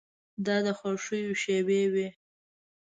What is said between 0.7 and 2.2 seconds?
خوښیو شېبې وې.